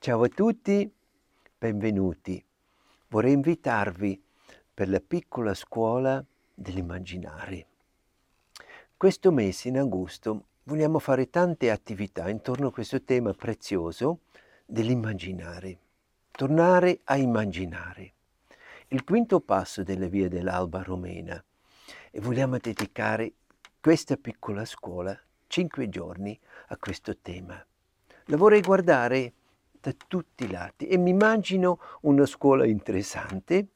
Ciao 0.00 0.22
a 0.22 0.28
tutti, 0.28 0.88
benvenuti. 1.58 2.42
Vorrei 3.08 3.32
invitarvi 3.32 4.22
per 4.72 4.88
la 4.88 5.00
piccola 5.00 5.54
scuola 5.54 6.24
dell'immaginare. 6.54 7.66
Questo 8.96 9.32
mese 9.32 9.66
in 9.66 9.76
agosto 9.76 10.44
vogliamo 10.62 11.00
fare 11.00 11.28
tante 11.30 11.72
attività 11.72 12.28
intorno 12.30 12.68
a 12.68 12.72
questo 12.72 13.02
tema 13.02 13.34
prezioso 13.34 14.20
dell'immaginare. 14.64 15.78
Tornare 16.30 17.00
a 17.02 17.16
immaginare. 17.16 18.12
Il 18.88 19.02
quinto 19.02 19.40
passo 19.40 19.82
della 19.82 20.06
via 20.06 20.28
dell'alba 20.28 20.80
romena 20.80 21.42
e 22.12 22.20
vogliamo 22.20 22.56
dedicare 22.58 23.32
questa 23.80 24.16
piccola 24.16 24.64
scuola 24.64 25.20
cinque 25.48 25.88
giorni 25.88 26.38
a 26.68 26.76
questo 26.76 27.16
tema. 27.18 27.60
La 28.26 28.36
vorrei 28.36 28.60
guardare 28.60 29.32
da 29.80 29.94
tutti 30.06 30.44
i 30.44 30.50
lati 30.50 30.86
e 30.86 30.96
mi 30.96 31.10
immagino 31.10 31.78
una 32.02 32.26
scuola 32.26 32.66
interessante, 32.66 33.66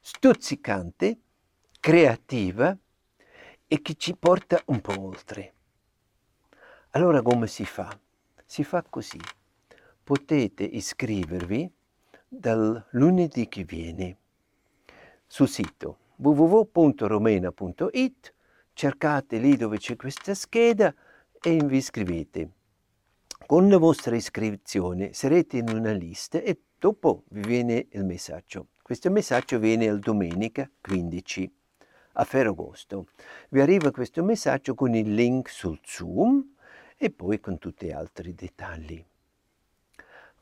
stuzzicante, 0.00 1.18
creativa 1.80 2.76
e 3.66 3.82
che 3.82 3.94
ci 3.94 4.16
porta 4.16 4.60
un 4.66 4.80
po' 4.80 5.00
oltre. 5.00 5.52
Allora 6.90 7.22
come 7.22 7.46
si 7.46 7.64
fa? 7.64 7.98
Si 8.44 8.64
fa 8.64 8.82
così. 8.82 9.20
Potete 10.02 10.64
iscrivervi 10.64 11.70
dal 12.28 12.86
lunedì 12.90 13.48
che 13.48 13.64
viene 13.64 14.16
sul 15.26 15.48
sito 15.48 15.98
www.romena.it, 16.16 18.34
cercate 18.72 19.38
lì 19.38 19.56
dove 19.56 19.78
c'è 19.78 19.96
questa 19.96 20.34
scheda 20.34 20.94
e 21.40 21.56
vi 21.64 21.76
iscrivete. 21.76 22.50
Con 23.46 23.68
la 23.68 23.76
vostra 23.76 24.16
iscrizione 24.16 25.12
sarete 25.12 25.58
in 25.58 25.68
una 25.68 25.92
lista 25.92 26.38
e 26.38 26.62
dopo 26.78 27.24
vi 27.28 27.42
viene 27.42 27.88
il 27.90 28.02
messaggio. 28.02 28.68
Questo 28.80 29.10
messaggio 29.10 29.58
viene 29.58 29.84
il 29.84 29.98
domenica 29.98 30.68
15 30.80 31.54
a 32.14 32.24
Ferragosto. 32.24 33.08
Vi 33.50 33.60
arriva 33.60 33.90
questo 33.90 34.24
messaggio 34.24 34.74
con 34.74 34.94
il 34.94 35.12
link 35.14 35.50
sul 35.50 35.78
Zoom 35.82 36.54
e 36.96 37.10
poi 37.10 37.38
con 37.38 37.58
tutti 37.58 37.84
gli 37.86 37.90
altri 37.90 38.34
dettagli. 38.34 39.04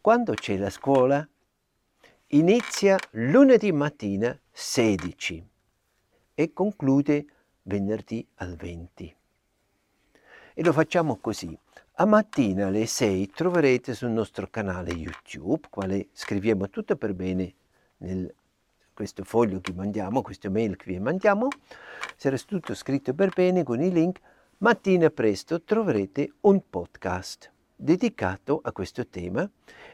Quando 0.01 0.35
c'è 0.35 0.57
la 0.57 0.71
scuola? 0.71 1.29
Inizia 2.29 2.97
lunedì 3.11 3.73
mattina 3.73 4.39
16 4.53 5.45
e 6.35 6.53
conclude 6.53 7.27
venerdì 7.63 8.25
al 8.37 8.55
20. 8.55 9.17
E 10.55 10.63
lo 10.63 10.73
facciamo 10.73 11.17
così. 11.17 11.57
A 11.97 12.05
mattina 12.05 12.67
alle 12.67 12.87
6 12.87 13.31
troverete 13.31 13.95
sul 13.95 14.11
nostro 14.11 14.49
canale 14.49 14.93
YouTube, 14.93 15.67
quale 15.71 16.09
scriviamo 16.13 16.69
tutto 16.69 16.97
per 16.97 17.15
bene 17.15 17.55
nel 17.99 18.35
questo 18.95 19.25
foglio 19.25 19.61
che 19.61 19.73
mandiamo, 19.73 20.21
questo 20.21 20.51
mail 20.51 20.77
che 20.77 20.93
vi 20.93 20.99
mandiamo, 20.99 21.49
sarà 22.17 22.37
tutto 22.37 22.75
scritto 22.75 23.15
per 23.15 23.31
bene 23.31 23.63
con 23.63 23.81
i 23.81 23.91
link. 23.91 24.21
Mattina 24.59 25.11
presto 25.11 25.63
troverete 25.63 26.35
un 26.41 26.61
podcast 26.69 27.51
dedicato 27.75 28.61
a 28.63 28.73
questo 28.73 29.07
tema 29.07 29.49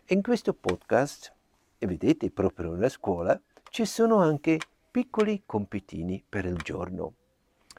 e 0.04 0.14
in 0.14 0.22
questo 0.22 0.52
podcast, 0.52 1.32
e 1.78 1.86
vedete 1.86 2.30
proprio 2.30 2.72
nella 2.72 2.88
scuola, 2.88 3.40
ci 3.70 3.84
sono 3.84 4.18
anche 4.18 4.58
piccoli 4.90 5.42
compitini 5.46 6.22
per 6.28 6.44
il 6.44 6.56
giorno. 6.56 7.17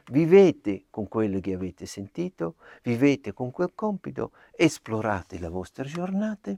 Vivete 0.10 0.86
con 0.90 1.08
quello 1.08 1.40
che 1.40 1.54
avete 1.54 1.86
sentito, 1.86 2.56
vivete 2.82 3.32
con 3.32 3.52
quel 3.52 3.72
compito, 3.76 4.32
esplorate 4.56 5.40
la 5.40 5.50
vostra 5.50 5.84
giornata 5.84 6.52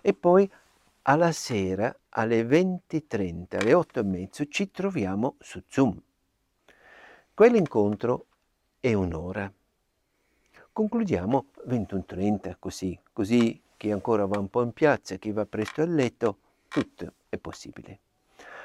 e 0.00 0.14
poi 0.14 0.50
alla 1.02 1.32
sera 1.32 1.94
alle 2.10 2.42
20.30, 2.42 3.60
alle 3.60 3.72
8.30 3.72 4.46
ci 4.48 4.70
troviamo 4.70 5.36
su 5.38 5.62
Zoom. 5.68 6.00
Quell'incontro 7.34 8.26
è 8.80 8.94
un'ora. 8.94 9.52
Concludiamo 10.72 11.46
21.30 11.68 12.56
così, 12.58 12.98
così 13.12 13.60
chi 13.76 13.90
ancora 13.90 14.24
va 14.24 14.38
un 14.38 14.48
po' 14.48 14.62
in 14.62 14.72
piazza, 14.72 15.16
chi 15.16 15.30
va 15.30 15.44
presto 15.44 15.82
a 15.82 15.86
letto, 15.86 16.38
tutto 16.68 17.12
è 17.28 17.36
possibile. 17.36 17.98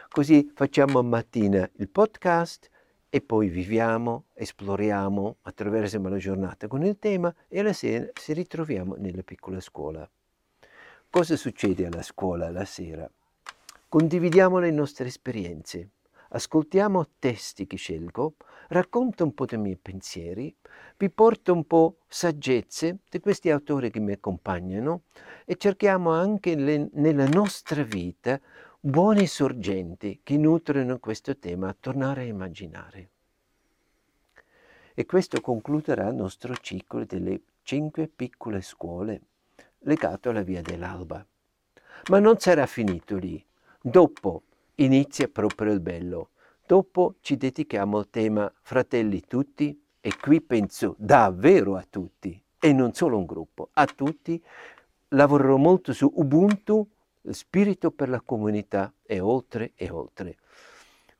Così 0.08 0.50
facciamo 0.56 1.00
a 1.00 1.03
mattina 1.03 1.69
il 1.75 1.90
podcast, 1.90 2.69
e 3.09 3.22
poi 3.22 3.50
viviamo, 3.50 4.25
esploriamo, 4.34 5.38
attraversiamo 5.42 6.09
la 6.09 6.18
giornata 6.18 6.68
con 6.68 6.84
il 6.84 7.00
tema 7.00 7.34
e 7.47 7.59
alla 7.59 7.74
sera 7.74 8.08
ci 8.14 8.34
ritroviamo 8.34 8.96
nella 8.97 9.24
piccola 9.24 9.59
scuola. 9.59 10.08
Cosa 11.09 11.36
succede 11.36 11.88
alla 11.88 12.03
scuola 12.03 12.52
la 12.52 12.66
sera? 12.66 13.09
Condividiamo 13.88 14.59
le 14.59 14.70
nostre 14.70 15.08
esperienze, 15.08 15.90
ascoltiamo 16.30 17.08
testi 17.18 17.66
che 17.66 17.78
scelgo, 17.78 18.36
racconto 18.68 19.24
un 19.24 19.34
po' 19.34 19.46
dei 19.46 19.58
miei 19.58 19.78
pensieri, 19.78 20.56
vi 20.96 21.09
porto 21.09 21.52
un 21.52 21.66
po' 21.66 22.02
saggezze 22.08 23.00
di 23.09 23.20
questi 23.20 23.50
autori 23.50 23.90
che 23.90 24.00
mi 24.00 24.12
accompagnano 24.12 25.02
e 25.46 25.56
cerchiamo 25.56 26.12
anche 26.12 26.53
le, 26.53 26.90
nella 26.94 27.28
nostra 27.28 27.81
vita 27.81 28.40
buone 28.81 29.28
sorgenti 29.28 30.22
che 30.23 30.38
nutrono 30.38 31.00
questo 31.00 31.38
tema 31.38 31.75
tornare 31.78 32.22
a 32.22 32.25
immaginare. 32.25 33.09
E 34.94 35.06
questo 35.06 35.41
concluderà 35.41 36.07
il 36.07 36.16
nostro 36.16 36.56
ciclo 36.56 37.03
delle 37.03 37.41
cinque 37.62 38.07
piccole 38.07 38.62
scuole 38.62 39.22
legato 39.79 40.29
alla 40.29 40.44
via 40.44 40.62
dell'alba. 40.62 41.25
Ma 42.09 42.19
non 42.19 42.40
sarà 42.40 42.66
finito 42.67 43.17
lì. 43.17 43.45
Dopo 43.81 44.44
inizia 44.75 45.28
proprio 45.28 45.73
il 45.73 45.81
bello. 45.81 46.29
Dopo 46.66 47.16
ci 47.19 47.35
dedichiamo 47.35 47.97
al 47.97 48.09
tema 48.09 48.51
fratelli 48.61 49.22
tutti 49.28 49.78
e 50.00 50.17
qui 50.17 50.40
penso 50.40 50.96
davvero 50.97 51.75
a 51.75 51.85
tutti 51.90 52.41
e 52.57 52.72
non 52.72 52.94
solo 52.94 53.17
un 53.17 53.25
gruppo, 53.25 53.72
a 53.73 53.85
tutti. 53.85 54.41
Lavorerò 55.09 55.57
molto 55.57 55.91
su 55.91 56.09
Ubuntu, 56.16 56.88
spirito 57.31 57.91
per 57.91 58.09
la 58.09 58.22
comunità 58.22 58.94
e 59.03 59.19
oltre 59.19 59.74
e 59.75 59.90
oltre. 59.90 60.38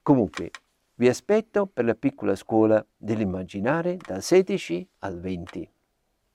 Comunque, 0.02 0.52
vi 0.96 1.08
aspetto 1.08 1.66
per 1.66 1.86
la 1.86 1.96
piccola 1.96 2.36
scuola 2.36 2.86
dell'immaginare 2.96 3.98
dal 3.98 4.22
16 4.22 4.90
al 5.00 5.20
20. 5.20 5.72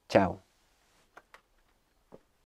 Ciao! 0.06 0.44